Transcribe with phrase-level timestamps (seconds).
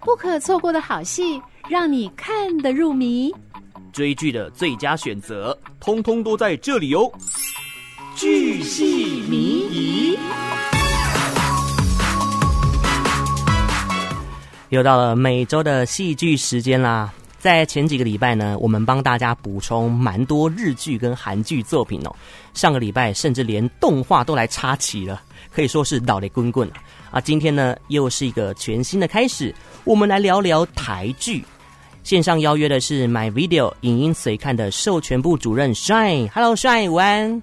[0.00, 3.32] 不可错过的好戏，让你看得入迷。
[3.92, 7.10] 追剧的最佳选择，通通都在这里哦！
[8.14, 9.36] 剧戏迷
[9.70, 10.18] 疑，
[14.68, 17.12] 又到了每周的戏剧时间啦。
[17.40, 22.14] 在前几个礼拜呢，我们帮大家补充蛮多日剧跟韩剧作品哦。
[22.52, 26.70] 上个礼拜甚至连动画都来插旗了，可以说是老雷滚滚
[27.10, 27.18] 啊。
[27.18, 31.42] 今天呢，又是一个全新的开始，我们来聊聊台剧。
[32.04, 37.42] 线上邀约的是 My Video 影音随看的授权部主任 Shine，Hello Shine，午安。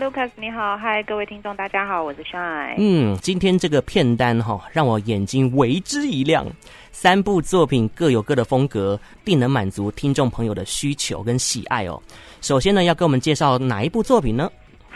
[0.00, 2.74] ，Lucas 你好，嗨各位听众大家好，我是 Shine。
[2.78, 6.46] 嗯，今天这个片单哈、哦，让我眼睛为之一亮。
[6.90, 12.00] 三部作品各有各的风格，定能满足听众朋友的需求跟喜爱哦。
[12.40, 14.50] 首先呢，要给我们介绍哪一部作品呢？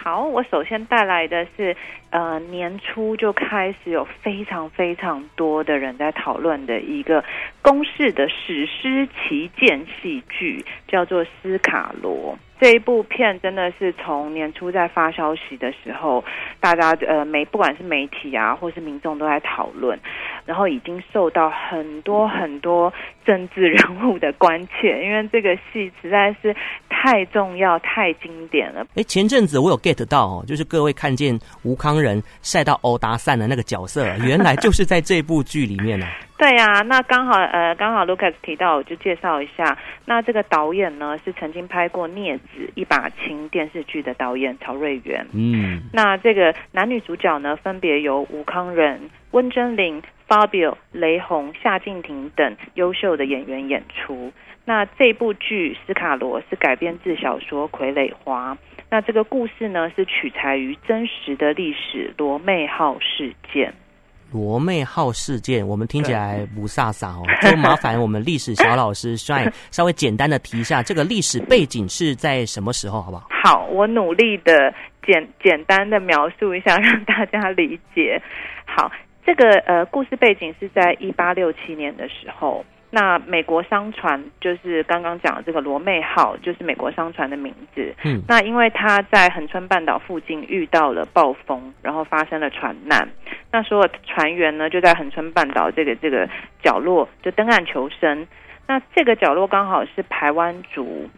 [0.05, 1.75] 好，我首先带来的是，
[2.11, 7.25] 呃，年初就开始有非常非常多的人在讨论的一个
[7.63, 12.37] 公式的史诗旗舰戏剧，叫做《斯卡罗》。
[12.61, 16.23] 这一部片真的是从年初在发消息的时候，
[16.61, 19.99] 大家呃媒不管是媒体啊，或是民众都在讨论，
[20.47, 22.93] 然后已经受到很多很多
[23.25, 26.55] 政治人物的关切，因为这个戏实在是
[27.05, 28.83] 太重要、太经典了。
[28.95, 36.07] 哎，前阵子我有 get 到哦，就是各位看见吴康仁晒到欧达散的那个角色， 原来就是在这部剧里面呢。
[36.39, 39.77] 对呀、啊，那刚好呃，刚好 Lucas 提到，我就介绍一下。
[40.07, 45.27] 那这个导演呢，是曾经拍过《镊子》一把青电视剧的导演曹瑞元。
[45.35, 48.99] 嗯，那这个男女主角呢，分别由吴康仁、
[49.33, 54.33] 温贞菱、Fabio、雷洪、夏静婷等优秀的演员演出。
[54.65, 58.55] 那这部剧《斯卡罗》是改编自小说《傀儡花》。
[58.91, 63.75] 那这个故事呢，是取材于真实的历史罗妹号事件。
[64.33, 73.29] 罗妹号事件，我们听起来不飒飒哦，就麻烦我们历史小老师 帅稍微简单的提一下这个历史背景是在什么时候，好不好？
[73.45, 74.75] 好，我努力的
[75.07, 78.21] 简简单的描述一下，让大家理解。
[78.65, 78.91] 好，
[79.25, 82.65] 这个呃故事背景是在一八六七年的时候。
[82.91, 87.93] 那美国商船就是刚刚讲的这个罗妹号，就是美国商船的名字。
[88.05, 93.09] 嗯，那因为它在恒春半岛附近遇到了暴风，然后发生了船难。
[93.51, 96.29] 那所有船员呢，就在恒春半岛这个这个
[96.63, 98.29] 角落就登岸求生。
[98.69, 101.11] 那这个角落刚好是排湾族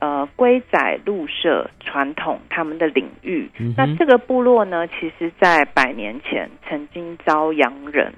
[0.00, 3.50] 呃龟仔鹿社传统他们的领域。
[3.58, 8.12] 嗯、那这个部落呢，其实在百年前曾经遭洋人。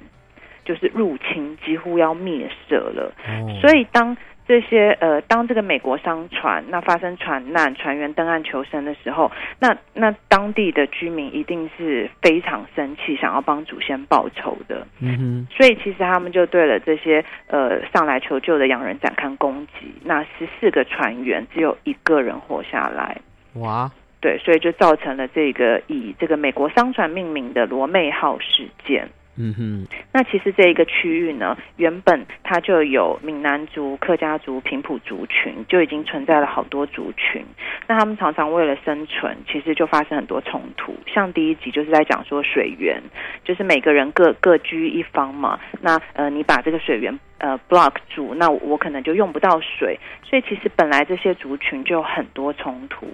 [0.62, 3.12] 就是入侵，几乎要灭社了。
[3.26, 3.60] Oh.
[3.60, 4.16] 所以当
[4.50, 9.30] 这些呃，当这个美国商船那发生船难，船员登岸求生的时候，
[9.60, 14.84] 那那当地的居民一定是非常生气，想要帮祖先报仇的。
[14.98, 15.46] 嗯哼。
[15.56, 19.94] 所以其实他们就对了这些呃上来求救的洋人展开攻击。
[20.02, 23.16] 那十四个船员只有一个人活下来。
[23.54, 23.88] 哇。
[24.20, 29.08] 对，所以就造成了这个以这个美国商船命名的罗妹号事件。
[29.42, 37.42] 嗯哼，那其实这一个区域呢，原本它就有闽南族、客家族、平埔族群，就已经存在了好多族群。
[37.86, 40.94] 那他们常常为了生存，其实就发生很多冲突。
[41.06, 43.02] 像第一集就是在讲说水源，
[43.42, 45.58] 就是每个人各各居一方嘛。
[45.80, 49.98] 那呃，你把这个水源呃 block 住，那我可能就用不到水。
[50.22, 53.06] 所以其实本来这些族群就有很多冲突。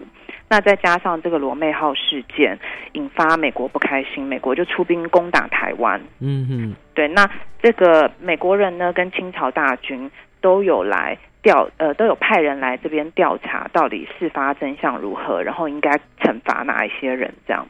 [0.49, 2.57] 那再加上这个罗妹号事件，
[2.93, 6.01] 引发美国不开心，美国就出兵攻打台湾。
[6.21, 7.29] 嗯嗯，对，那
[7.61, 10.09] 这个美国人呢，跟清朝大军
[10.41, 17.67] 都有来调，呃，都有派人来这边调查，到底事发真相如何，然后应该惩罚哪一些人，这样。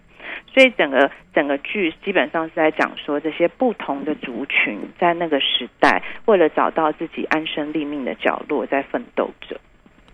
[0.53, 9.59] 所以整个整个剧基本上是在讲说，这些不同的族群在那个时代，为了找到自己安身立命的角落，在奋斗着。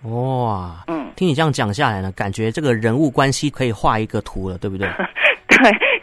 [0.08, 4.88] 哇，嗯，听你这样讲下来呢，感觉这个人物关系可以画一个图了，对不对？
[5.46, 5.58] 对，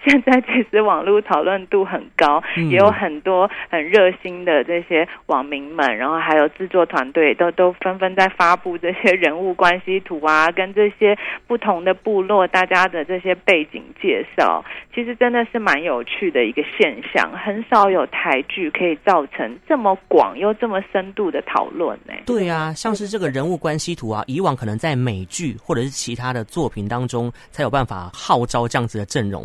[0.09, 22.13] 现在其实网络讨论度很高，嗯、也有很多很热心的这些网民们，然后还有制作团队都都纷纷在发布这些人物关系图啊，跟这些不同的部落大家的这些背景介绍，其实真的是蛮有趣的一个现象，很少有台剧可以造成这么广又这么深度的讨论呢。
[22.25, 29.39] 对啊，像是这个人物关系图啊，以往可能在美剧或者是其他的作品当中才有办法号召这样子的阵容。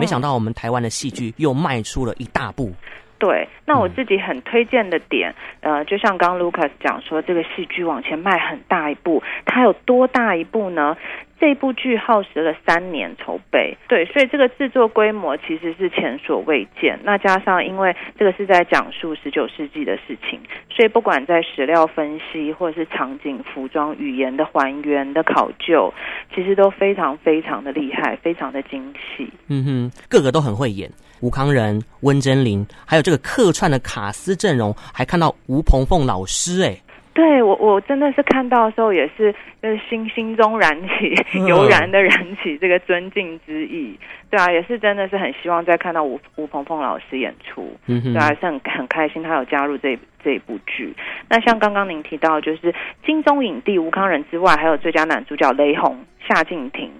[0.00, 2.72] 没想到我们台湾的戏剧又迈出了一大步。
[3.18, 10.96] 对，那我自己很推荐的点，呃，就像刚刚 Lucas 讲说，这个戏剧往前迈很大一步，它有多大一步呢？
[11.40, 17.00] 这部剧耗时了三年筹备，对，所以这个制作规模其实是前所未见。
[17.02, 20.38] 那加上因为这个是在讲述十九世纪的事情，
[20.68, 25.92] 所以不管在史料分析，或者是场景、服装、语言的还原的考究，
[26.34, 29.26] 其实都非常非常的厉害，非常的精细。
[29.48, 30.90] 嗯哼，个个都很会演。
[31.22, 36.76] 吴康仁、温贞菱，还有这个客串的卡司阵容，还看到吴鹏凤老师，哎。
[37.20, 39.30] 对我，我真的是看到的时候，也是
[39.62, 41.14] 就是心心中燃起，
[41.46, 43.94] 油然的燃起这个尊敬之意。
[44.30, 47.76] 对啊，也是真的是很希望再看到吴吴鹏鹏老师演出。
[47.86, 50.94] 嗯哼，对啊，还是很很开心他有加入这这一部剧。
[51.28, 52.74] 那像刚刚您提到，就是
[53.04, 56.90] 金钟影帝吴康仁之外，还有最佳男主角雷洪、夏靖庭。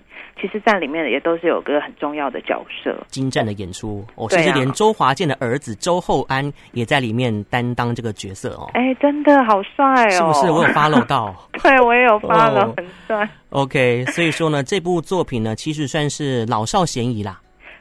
[0.40, 8.70] 其实，在里面也都是有个很重要的角色，精湛的演出哦，甚至连周华健的儿子周厚安也在里面担当这个角色哦。
[8.72, 10.10] 哎，真的好帅哦！
[10.10, 10.50] 是不是？
[10.50, 13.28] 我有 follow 到， 对我也有 follow，哦，很帅。
[13.50, 17.38] OK，所以说呢，这部作品呢，其实算是老少咸宜啦。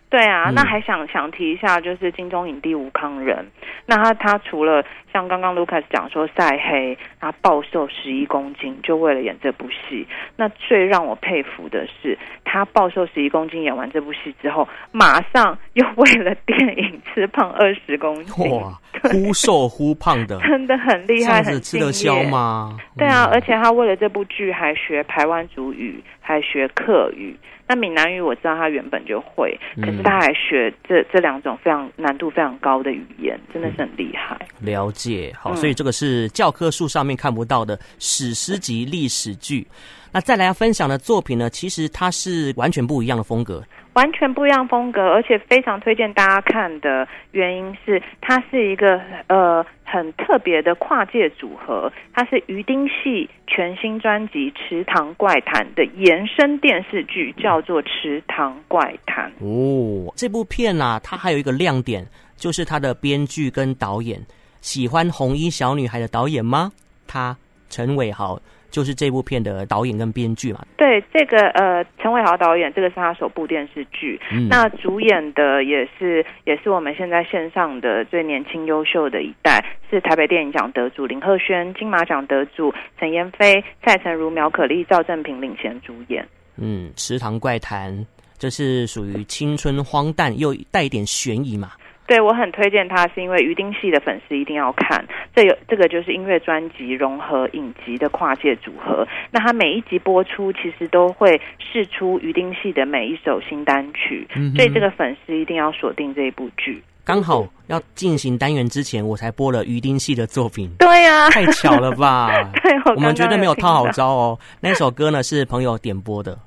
[0.10, 3.46] 对啊，那还想想提一下，就是金钟影帝吴康仁。
[3.86, 4.84] 那他他除了
[5.14, 10.08] 像刚刚 Lucas 讲说晒黑，他暴瘦十一公斤，就为了演这部戏。
[10.36, 18.50] 那最让我佩服的是，他暴瘦十一公斤，演完这部戏之后，马上又为了电影吃胖二十公斤。
[18.50, 18.74] 哇，
[19.04, 22.76] 忽瘦忽胖的，真的很厉害，这样子吃得消吗？
[22.98, 27.36] 对啊，而且他为了这部剧还学台湾族语，还学客语。
[27.68, 34.38] 那闽南语我知道他原本就会，可是他还学这这两种非常难度非常高的语言，真的是很厉害。
[34.60, 39.68] 了解，好，所以这个是教科书上面看不到的史诗级历史剧。
[40.12, 43.64] 那再来要分享的作品呢，其实它是完全不一样的风格。
[43.94, 59.32] 完全不一样风格，而且非常推荐大家看的原因是，它是一个呃很特别的跨界组合，它是鱼丁系全新专辑《池塘怪谈》的延伸电视剧，叫做《池塘怪谈》。
[59.44, 62.06] 哦，这部片啊，它还有一个亮点，
[62.36, 64.22] 就是它的编剧跟导演，
[64.62, 66.72] 喜欢红衣小女孩的导演吗？
[67.08, 67.36] 他
[67.70, 68.40] 陈伟豪。
[68.70, 70.66] 就是这部片的导演跟编剧嘛？
[70.78, 74.20] 对，这个呃，陈伟豪导演，这个是他首部电视剧。
[74.32, 74.48] 嗯。
[74.50, 86.28] 那主演的也是也是我们现在线上的最年轻优秀的一代，是台北电影奖得主林鹤轩、金马奖得主陈妍飞、蔡成儒、苗可丽、赵正平领衔主演。
[86.58, 88.06] 嗯，池塘怪谈，
[88.38, 91.72] 这是属于青春荒诞又带一点悬疑嘛？
[92.10, 95.06] 对，我很推荐他，是因为鱼丁系的粉丝一定要看。
[95.36, 99.08] 这有这个就是音乐专辑融合影集的跨界组合。
[99.30, 106.84] 那他每一集播出，其实都会试出鱼丁系的每一首新单曲，嗯、所以这个粉丝一定要锁定这一部剧。
[107.06, 110.68] 刚好要进行单元之前，我才播了鱼丁系的作品。
[110.80, 112.28] 对呀、啊，太巧了吧？
[112.64, 114.40] 对，我，刚刚我们绝对没有套好招哦。
[114.60, 116.38] 那首歌呢，是朋友点播的。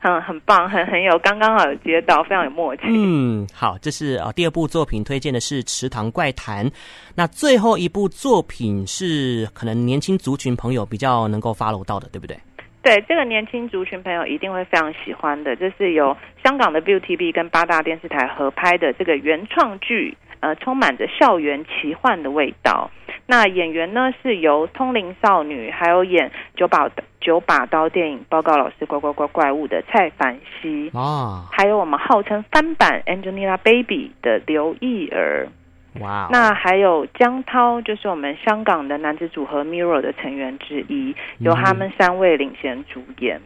[0.00, 2.82] 很很棒，很很有刚刚好有接到，非常有默契。
[2.86, 6.66] 嗯，好，这是啊第二部作品推荐的是《池塘怪谈》，
[7.14, 12.34] 那最后一部作品是可能年轻族群朋友比较能够 follow 到的，对不对？
[12.82, 22.90] 对，这个年轻族群朋友一定会非常喜欢的，这是由香港的 ViuTV 跟八大电视台合拍的这个原创剧，呃，充满着校园奇幻的味道。
[23.30, 26.90] 那演员呢，是由通灵少女，还有演九把
[27.20, 30.90] 九把刀电影报告老师怪怪怪怪物的蔡凡熙。
[30.92, 35.46] 啊，还有我们号称翻版 Angelababy 的刘意儿，
[36.00, 43.40] 哇，那还有江涛，就是我们香港的男子组合 Mirror 的成员之一，由他们三位领衔主演。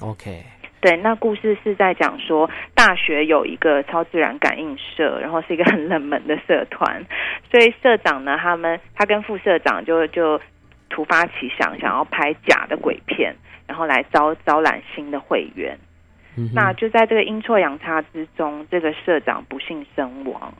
[0.00, 0.44] OK。
[0.84, 7.02] 对，那故事是在讲说，大学有一个超自然感应社，然后是一个很冷门的社团，
[7.50, 10.38] 所以社长呢，他们他跟副社长就就
[10.90, 13.34] 突发奇想，想要拍假的鬼片，
[13.66, 15.78] 然后来招招揽新的会员。
[16.36, 20.52] 嗯、那就在这个阴错阳差之中，这个社长不幸身亡。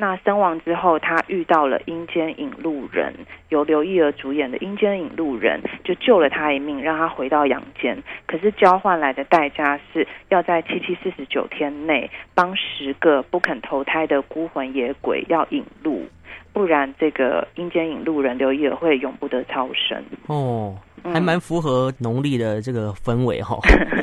[0.00, 3.12] 那身亡之后，他遇到了阴间引路人，
[3.48, 8.00] 由刘亦儿主演的阴间引路人就救了他一命，让他回到阳间。
[8.24, 16.06] 可是交换来的代价是要在七七四十九天内帮十个不肯投胎的孤魂野鬼要引路，
[16.52, 20.02] 不然这个阴间引路人刘意儿会永不得超生。
[20.26, 20.76] 哦。
[21.04, 23.56] 还蛮符合农历的这个氛围哈，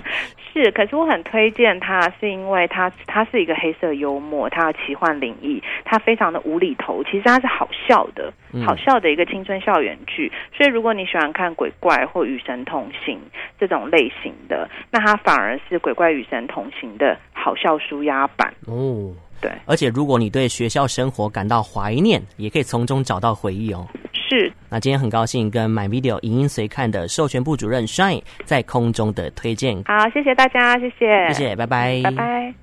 [0.54, 8.32] 是，可是我很推荐它，是因为它它是一个黑色幽默，它的奇幻灵异，它非常的无厘头，其实它是好笑的，
[8.66, 10.32] 好笑的一个青春校园剧。
[10.56, 13.20] 所以如果你喜欢看鬼怪或与神同行
[13.60, 19.12] 这种类型的，那它反而是鬼怪与神同行的好笑舒压版哦。
[19.46, 19.52] 对。
[19.66, 23.88] 而且如果你对学校生活感到怀念，也可以从中找到回忆哦。
[24.14, 24.52] 是。
[24.70, 29.84] 那今天很高兴跟 My Video 影音随看的授权部主任 Shine 在空中的推荐。
[29.84, 32.56] 好，谢谢大家，谢谢，谢谢，拜拜，拜拜。